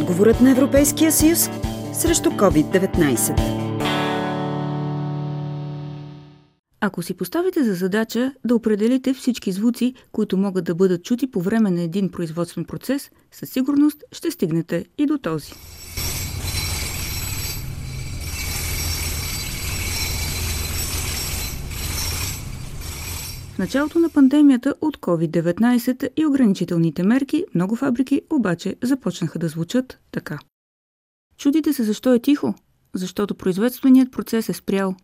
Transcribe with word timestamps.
Отговорът 0.00 0.40
на 0.40 0.50
Европейския 0.50 1.12
съюз 1.12 1.50
срещу 1.92 2.30
COVID-19. 2.30 3.40
Ако 6.80 7.02
си 7.02 7.14
поставите 7.14 7.64
за 7.64 7.74
задача 7.74 8.32
да 8.44 8.54
определите 8.54 9.14
всички 9.14 9.52
звуци, 9.52 9.94
които 10.12 10.36
могат 10.36 10.64
да 10.64 10.74
бъдат 10.74 11.04
чути 11.04 11.30
по 11.30 11.40
време 11.40 11.70
на 11.70 11.82
един 11.82 12.10
производствен 12.10 12.64
процес, 12.64 13.10
със 13.32 13.50
сигурност 13.50 14.04
ще 14.12 14.30
стигнете 14.30 14.84
и 14.98 15.06
до 15.06 15.18
този. 15.18 15.52
Началото 23.58 23.98
на 23.98 24.08
пандемията 24.08 24.74
от 24.80 24.96
COVID-19 24.96 26.08
и 26.16 26.26
ограничителните 26.26 27.02
мерки, 27.02 27.44
много 27.54 27.76
фабрики 27.76 28.22
обаче 28.30 28.76
започнаха 28.82 29.38
да 29.38 29.48
звучат 29.48 29.98
така. 30.10 30.38
Чудите 31.38 31.72
се 31.72 31.82
защо 31.82 32.14
е 32.14 32.18
тихо? 32.18 32.54
Защото 32.94 33.34
производственият 33.34 34.12
процес 34.12 34.48
е 34.48 34.52
спрял. 34.52 34.94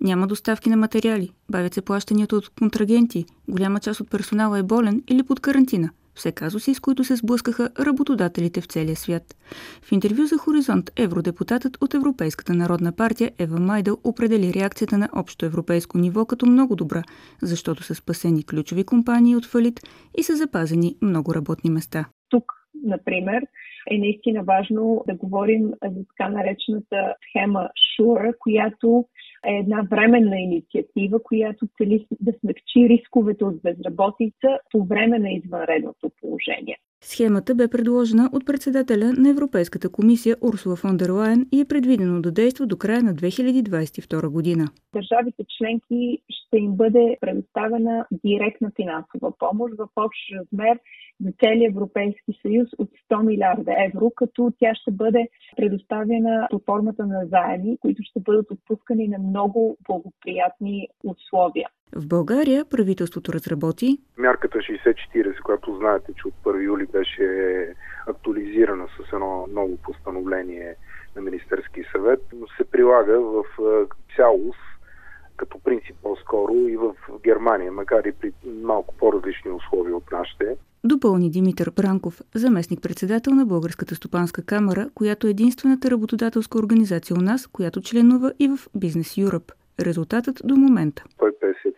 Няма 0.00 0.26
доставки 0.26 0.70
на 0.70 0.76
материали, 0.76 1.32
бавят 1.50 1.74
се 1.74 1.82
плащанията 1.82 2.36
от 2.36 2.48
контрагенти, 2.48 3.24
голяма 3.48 3.80
част 3.80 4.00
от 4.00 4.10
персонала 4.10 4.58
е 4.58 4.62
болен 4.62 5.02
или 5.08 5.22
под 5.22 5.40
карантина– 5.40 5.90
все 6.14 6.32
казуси, 6.32 6.74
с 6.74 6.80
които 6.80 7.04
се 7.04 7.16
сблъскаха 7.16 7.70
работодателите 7.80 8.60
в 8.60 8.66
целия 8.66 8.96
свят. 8.96 9.36
В 9.82 9.92
интервю 9.92 10.26
за 10.26 10.38
Хоризонт 10.38 10.90
евродепутатът 10.96 11.78
от 11.80 11.94
Европейската 11.94 12.54
народна 12.54 12.92
партия 12.92 13.30
Ева 13.38 13.60
Майдъл 13.60 13.98
определи 14.04 14.54
реакцията 14.54 14.98
на 14.98 15.08
общо 15.12 15.46
европейско 15.46 15.98
ниво 15.98 16.24
като 16.24 16.46
много 16.46 16.76
добра, 16.76 17.02
защото 17.42 17.82
са 17.82 17.94
спасени 17.94 18.44
ключови 18.44 18.84
компании 18.84 19.36
от 19.36 19.46
фалит 19.46 19.80
и 20.18 20.22
са 20.22 20.36
запазени 20.36 20.96
много 21.02 21.34
работни 21.34 21.70
места. 21.70 22.04
Тук, 22.28 22.44
например, 22.84 23.42
е 23.90 23.98
наистина 23.98 24.42
важно 24.42 25.04
да 25.06 25.14
говорим 25.14 25.72
за 25.84 26.04
така 26.06 26.28
наречената 26.30 27.14
схема 27.28 27.68
Sure, 27.98 28.38
която 28.38 29.04
е 29.46 29.52
една 29.52 29.86
временна 29.90 30.38
инициатива, 30.38 31.22
която 31.22 31.66
цели 31.78 32.06
да 32.20 32.32
смекчи 32.40 32.88
рисковете 32.88 33.44
от 33.44 33.62
безработица 33.62 34.58
по 34.72 34.84
време 34.84 35.18
на 35.18 35.30
извънредното 35.30 36.10
положение. 36.20 36.78
Схемата 37.06 37.54
бе 37.54 37.68
предложена 37.68 38.30
от 38.32 38.46
председателя 38.46 39.12
на 39.12 39.30
Европейската 39.30 39.92
комисия 39.92 40.36
Урсула 40.40 40.76
фон 40.76 40.96
дер 40.96 41.10
Лайен 41.10 41.46
и 41.52 41.60
е 41.60 41.64
предвидено 41.64 42.22
да 42.22 42.32
действа 42.32 42.66
до 42.66 42.76
края 42.76 43.02
на 43.02 43.14
2022 43.14 44.28
година. 44.28 44.64
Държавите 44.94 45.44
членки 45.58 46.18
ще 46.28 46.56
им 46.56 46.76
бъде 46.76 47.16
предоставена 47.20 48.06
директна 48.24 48.70
финансова 48.76 49.32
помощ 49.38 49.74
в 49.78 49.88
общ 49.96 50.20
размер 50.38 50.78
за 51.20 51.32
целия 51.44 51.68
Европейски 51.68 52.32
съюз 52.42 52.68
от 52.78 52.90
100 53.10 53.22
милиарда 53.22 53.72
евро, 53.86 54.10
като 54.16 54.52
тя 54.58 54.74
ще 54.74 54.90
бъде 54.90 55.28
предоставена 55.56 56.48
под 56.50 56.64
формата 56.64 57.06
на 57.06 57.26
заеми, 57.26 57.78
които 57.80 58.02
ще 58.02 58.20
бъдат 58.20 58.50
отпускани 58.50 59.08
на 59.08 59.18
много 59.18 59.76
благоприятни 59.88 60.88
условия. 61.04 61.68
В 61.96 62.06
България 62.06 62.64
правителството 62.64 63.32
разработи 63.32 63.98
мярката 64.18 64.58
60-40, 64.58 65.40
която 65.40 65.76
знаете, 65.76 66.12
че 66.22 66.28
от 66.28 66.34
1 66.44 66.64
юли 66.64 66.86
беше 66.86 67.28
актуализирана 68.06 68.86
с 68.86 69.12
едно 69.12 69.46
ново 69.52 69.76
постановление 69.76 70.74
на 71.16 71.22
Министерски 71.22 71.82
съвет, 71.92 72.20
се 72.56 72.64
прилага 72.64 73.20
в 73.20 73.44
цялост 74.16 74.58
като 75.36 75.58
принцип 75.58 75.96
по-скоро 76.02 76.54
и 76.54 76.76
в 76.76 76.94
Германия, 77.24 77.72
макар 77.72 78.04
и 78.04 78.12
при 78.12 78.32
малко 78.62 78.94
по-различни 78.98 79.50
условия 79.50 79.96
от 79.96 80.12
нашите. 80.12 80.56
Допълни 80.84 81.30
Димитър 81.30 81.70
Бранков, 81.70 82.20
заместник-председател 82.34 83.34
на 83.34 83.46
Българската 83.46 83.94
стопанска 83.94 84.46
камера, 84.46 84.90
която 84.94 85.26
е 85.26 85.30
единствената 85.30 85.90
работодателска 85.90 86.58
организация 86.58 87.16
у 87.16 87.20
нас, 87.20 87.46
която 87.46 87.80
членува 87.80 88.32
и 88.38 88.48
в 88.48 88.58
Бизнес 88.74 89.18
Юръп. 89.18 89.52
Резултатът 89.80 90.40
до 90.44 90.56
момента. 90.56 91.04
150 91.18 91.32
хиляди 91.54 91.62
души 91.62 91.73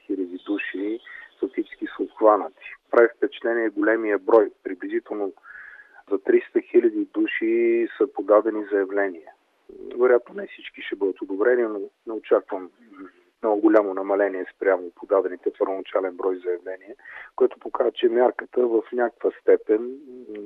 обхванати. 2.27 2.67
Прави 2.91 3.09
впечатление 3.17 3.69
големия 3.69 4.19
брой. 4.19 4.51
Приблизително 4.65 5.33
за 6.11 6.19
300 6.19 6.71
хиляди 6.71 7.09
души 7.15 7.89
са 7.99 8.13
подадени 8.13 8.65
заявления. 8.73 9.31
Вероятно 9.99 10.35
не 10.35 10.47
всички 10.47 10.83
ще 10.83 10.97
бъдат 10.97 11.23
одобрени, 11.23 11.63
но 11.63 11.81
не 12.07 12.13
очаквам 12.13 12.71
много 13.43 13.61
голямо 13.61 13.95
намаление 13.95 14.45
спрямо 14.57 14.91
подадените 14.95 15.51
първоначален 15.59 16.17
брой 16.17 16.37
заявления, 16.45 16.95
което 17.37 17.59
показва, 17.59 17.93
че 17.93 18.09
мярката 18.09 18.67
в 18.67 18.83
някаква 18.93 19.31
степен, 19.41 19.91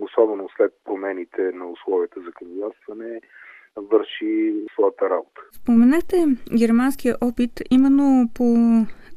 особено 0.01 0.49
след 0.57 0.73
промените 0.85 1.43
на 1.43 1.71
условията 1.71 2.21
за 2.21 2.33
кандидатстване, 2.33 3.21
върши 3.77 4.55
своята 4.75 5.11
работа. 5.11 5.41
Споменахте 5.53 6.17
германския 6.59 7.17
опит. 7.21 7.53
Именно 7.71 8.29
по 8.35 8.45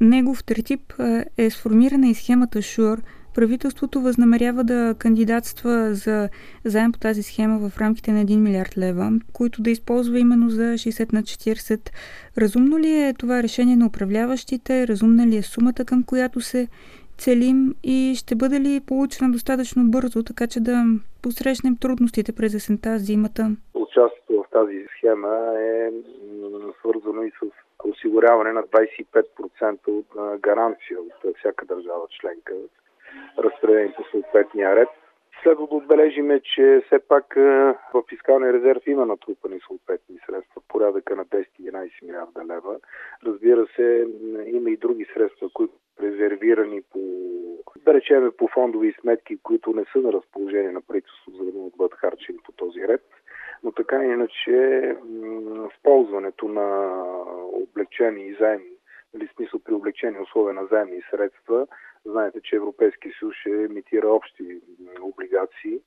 негов 0.02 0.44
третип 0.44 0.94
е 1.38 1.50
сформирана 1.50 2.08
и 2.08 2.14
схемата 2.14 2.62
ШУР– 2.62 2.98
Правителството 3.36 4.02
възнамерява 4.02 4.64
да 4.64 4.96
кандидатства 5.00 5.94
за 5.94 6.30
заем 6.66 6.92
по 6.92 7.00
тази 7.00 7.24
схема 7.24 7.70
в 7.70 7.78
рамките 7.78 8.12
на 8.12 8.26
1 8.26 8.38
милиард 8.38 8.78
лева, 8.78 9.12
които 9.34 9.62
да 9.62 9.70
използва 9.70 10.20
именно 10.20 10.50
за 10.50 10.64
60 10.64 11.14
на 11.14 11.22
40. 11.22 11.90
Разумно 12.38 12.80
ли 12.80 12.92
е 12.92 13.14
това 13.20 13.44
решение 13.44 13.76
на 13.76 13.86
управляващите? 13.86 14.88
Разумна 14.88 15.28
ли 15.28 15.38
е 15.38 15.42
сумата, 15.42 15.86
към 15.86 16.04
която 16.04 16.42
се 16.42 16.68
целим 17.18 17.76
и 17.84 18.14
ще 18.18 18.36
бъде 18.36 18.60
ли 18.60 18.82
получена 18.88 19.32
достатъчно 19.32 19.92
бързо, 19.92 20.24
така 20.24 20.48
че 20.48 20.60
да 20.60 20.84
посрещнем 21.22 21.78
трудностите 21.78 22.32
през 22.32 22.54
есента, 22.54 23.00
зимата? 23.00 23.56
Участието 23.74 24.34
в 24.34 24.46
тази 24.52 24.86
схема 24.98 25.54
е 25.60 25.90
свързано 26.80 27.24
и 27.24 27.32
с 27.32 27.63
осигуряване 28.04 28.52
на 28.52 28.64
25% 28.64 29.88
от 29.88 30.40
гаранция 30.40 30.98
от 31.00 31.38
всяка 31.38 31.66
държава 31.66 32.08
членка 32.10 32.54
разпределени 33.40 33.94
по 33.98 34.04
съответния 34.12 34.76
ред. 34.76 34.90
Следва 35.44 35.68
да 35.68 35.76
отбележиме, 35.76 36.40
че 36.40 36.82
все 36.86 37.00
пак 37.00 37.34
в 37.94 38.04
фискалния 38.10 38.54
резерв 38.54 38.82
има 38.88 39.06
натрупани 39.06 39.60
съответни 39.68 40.20
средства, 40.26 40.62
порядъка 40.68 41.16
на 41.16 41.26
10-11 41.26 41.90
милиарда 42.04 42.46
лева. 42.46 42.80
Разбира 43.26 43.68
се, 43.76 44.08
има 44.46 44.70
и 44.70 44.78
други 44.78 45.06
средства, 45.14 45.50
които 45.54 45.74
резервирани 46.02 46.82
по, 46.92 47.00
да 47.86 47.94
речеме, 47.94 48.32
по 48.32 48.48
фондови 48.48 48.96
сметки, 49.02 49.38
които 49.44 49.74
не 49.74 49.86
са 49.94 50.00
на 50.00 50.14
разположение 50.14 50.72
на 50.72 50.82
правителството, 50.82 51.38
за 51.38 51.46
да 51.46 51.58
могат 51.58 51.74
да 51.74 51.78
бъдат 51.78 52.00
харчени 52.00 52.38
по 52.46 52.52
този 52.52 52.88
ред. 52.88 53.02
Но 53.64 53.72
така 53.72 54.04
иначе, 54.04 54.52
в 55.56 55.72
ползването 55.84 56.48
на 56.48 56.98
облегчени 57.54 58.36
заеми, 58.40 58.70
или 59.16 59.30
смисъл 59.36 59.60
при 59.60 59.74
облегчени 59.74 60.20
условия 60.20 60.54
на 60.54 60.66
заеми 60.66 60.98
и 60.98 61.04
средства, 61.12 61.68
Знаете, 62.06 62.42
че 62.42 62.56
Европейския 62.56 63.14
съюз 63.20 63.36
ще 63.36 63.50
емитира 63.50 64.08
общи 64.08 64.62
облигации, 65.02 65.80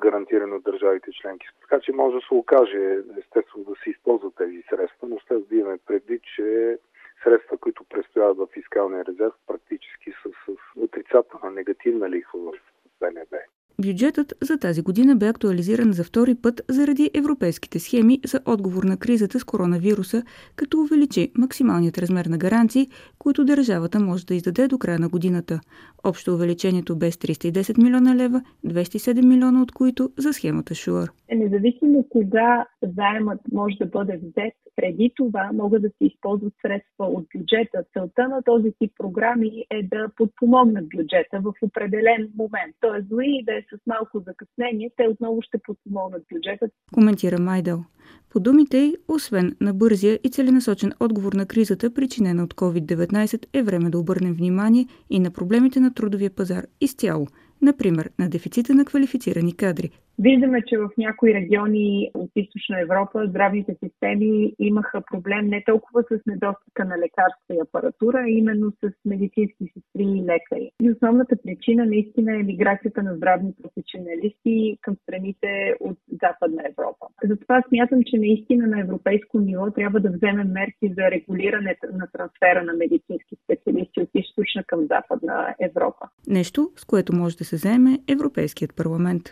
гарантирани 0.00 0.52
от 0.52 0.62
държавите 0.62 1.10
членки. 1.12 1.46
Така 1.60 1.80
че 1.80 1.92
може 1.92 2.16
да 2.16 2.20
се 2.28 2.34
окаже, 2.34 2.98
естествено, 3.18 3.64
да 3.64 3.74
се 3.84 3.90
използват 3.90 4.34
тези 4.36 4.62
средства, 4.70 5.08
но 5.08 5.18
след 5.20 5.48
да 5.48 5.56
имаме 5.56 5.78
предвид, 5.86 6.22
че 6.36 6.78
средства, 7.24 7.58
които 7.58 7.84
предстояват 7.84 8.38
в 8.38 8.48
фискалния 8.52 9.04
резерв, 9.04 9.32
практически 9.46 10.12
са 10.22 10.28
с 10.28 10.80
отрицателна 10.80 11.50
негативна 11.50 12.10
лихва 12.10 12.40
в 12.40 12.52
БНБ. 13.00 13.36
Бюджетът 13.82 14.34
за 14.42 14.58
тази 14.58 14.82
година 14.82 15.16
бе 15.16 15.28
актуализиран 15.28 15.92
за 15.92 16.04
втори 16.04 16.34
път 16.34 16.62
заради 16.68 17.10
европейските 17.14 17.78
схеми 17.78 18.20
за 18.26 18.40
отговор 18.44 18.84
на 18.84 18.96
кризата 18.96 19.40
с 19.40 19.44
коронавируса, 19.44 20.22
като 20.56 20.80
увеличи 20.80 21.32
максималният 21.34 21.98
размер 21.98 22.26
на 22.26 22.38
гаранции, 22.38 22.88
които 23.18 23.44
държавата 23.44 24.00
може 24.00 24.26
да 24.26 24.34
издаде 24.34 24.68
до 24.68 24.78
края 24.78 24.98
на 24.98 25.08
годината. 25.08 25.60
Общо 26.04 26.34
увеличението 26.34 26.96
бе 26.96 27.10
с 27.10 27.16
310 27.16 27.82
милиона 27.82 28.16
лева, 28.16 28.42
207 28.66 29.26
милиона 29.26 29.62
от 29.62 29.72
които 29.72 30.10
за 30.16 30.32
схемата 30.32 30.74
Шуар. 30.74 31.08
Независимо 31.32 32.06
кога 32.08 32.66
заемът 32.82 33.40
може 33.52 33.76
да 33.76 33.86
бъде 33.86 34.16
взет, 34.16 34.54
преди 34.76 35.12
това 35.16 35.50
могат 35.54 35.82
да 35.82 35.88
се 35.88 36.04
използват 36.04 36.54
средства 36.62 37.06
от 37.06 37.26
бюджета. 37.36 37.84
Целта 37.92 38.28
на 38.28 38.42
този 38.42 38.72
тип 38.78 38.92
програми 38.98 39.64
е 39.70 39.82
да 39.82 40.08
подпомогнат 40.16 40.88
бюджета 40.96 41.40
в 41.42 41.52
определен 41.62 42.30
момент. 42.38 42.74
Тоест, 42.80 43.08
дори 43.08 43.42
да 43.46 43.52
е 43.52 43.62
с 43.62 43.86
малко 43.86 44.20
закъснение, 44.26 44.90
те 44.96 45.08
отново 45.08 45.42
ще 45.42 45.58
подпомогнат 45.58 46.22
бюджета. 46.32 46.66
Коментира 46.92 47.38
Майдъл. 47.38 47.84
По 48.30 48.40
думите 48.40 48.78
й, 48.78 48.96
освен 49.08 49.56
на 49.60 49.74
бързия 49.74 50.18
и 50.24 50.30
целенасочен 50.30 50.92
отговор 51.00 51.32
на 51.32 51.46
кризата, 51.46 51.94
причинена 51.94 52.44
от 52.44 52.54
COVID-19, 52.54 53.07
е 53.52 53.62
време 53.62 53.90
да 53.90 53.98
обърнем 53.98 54.34
внимание 54.34 54.86
и 55.10 55.20
на 55.20 55.30
проблемите 55.30 55.80
на 55.80 55.94
трудовия 55.94 56.30
пазар 56.30 56.66
изцяло, 56.80 57.26
например 57.62 58.10
на 58.18 58.28
дефицита 58.28 58.74
на 58.74 58.84
квалифицирани 58.84 59.52
кадри, 59.52 59.90
Виждаме, 60.20 60.62
че 60.66 60.78
в 60.78 60.90
някои 60.98 61.34
региони 61.34 62.10
от 62.14 62.30
източна 62.36 62.80
Европа 62.80 63.26
здравните 63.28 63.76
системи 63.84 64.54
имаха 64.58 65.02
проблем 65.10 65.46
не 65.46 65.64
толкова 65.66 66.02
с 66.02 66.26
недостига 66.26 66.84
на 66.84 66.98
лекарства 66.98 67.54
и 67.54 67.60
апаратура, 67.62 68.18
а 68.18 68.28
именно 68.28 68.70
с 68.70 68.90
медицински 69.04 69.64
сестри 69.74 70.02
и 70.02 70.22
лекари. 70.22 70.70
И 70.82 70.90
основната 70.90 71.36
причина 71.42 71.86
наистина 71.86 72.34
е 72.34 72.42
миграцията 72.42 73.02
на 73.02 73.14
здравни 73.16 73.52
професионалисти 73.62 74.78
към 74.80 74.96
страните 75.02 75.74
от 75.80 75.98
Западна 76.22 76.62
Европа. 76.70 77.06
Затова 77.24 77.62
смятам, 77.68 78.00
че 78.06 78.16
наистина 78.18 78.66
на 78.66 78.80
европейско 78.80 79.40
ниво 79.40 79.70
трябва 79.70 80.00
да 80.00 80.10
вземем 80.10 80.48
мерки 80.52 80.94
за 80.98 81.10
регулирането 81.10 81.86
на 81.92 82.06
трансфера 82.12 82.62
на 82.64 82.72
медицински 82.72 83.36
специалисти 83.44 84.00
от 84.00 84.10
източна 84.14 84.64
към 84.66 84.80
Западна 84.80 85.54
Европа. 85.60 86.08
Нещо, 86.26 86.70
с 86.76 86.84
което 86.84 87.16
може 87.16 87.36
да 87.36 87.44
се 87.44 87.56
заеме 87.56 87.98
Европейският 88.08 88.76
парламент. 88.76 89.22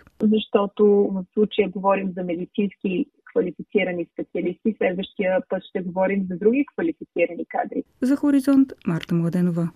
Защото 0.79 1.11
в 1.13 1.25
случая 1.35 1.69
говорим 1.69 2.13
за 2.17 2.23
медицински 2.23 3.07
квалифицирани 3.25 4.07
специалисти, 4.13 4.75
следващия 4.79 5.41
път 5.49 5.63
ще 5.69 5.81
говорим 5.81 6.27
за 6.31 6.37
други 6.37 6.67
квалифицирани 6.75 7.47
кадри. 7.49 7.85
За 8.03 8.17
Хоризонт 8.17 8.73
Марта 8.87 9.15
Младенова. 9.15 9.69